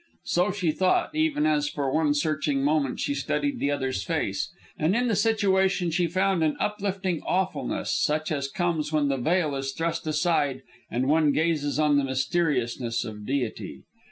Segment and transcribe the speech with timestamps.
[0.25, 4.51] So she thought, even as for one searching moment she studied the other's face.
[4.75, 9.53] And in the situation she found an uplifting awfulness, such as comes when the veil
[9.55, 13.83] is thrust aside and one gazes on the mysteriousness of Deity.